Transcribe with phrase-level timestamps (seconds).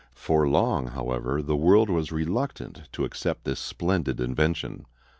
[0.15, 4.87] For long, however, the world was reluctant to accept this splendid invention.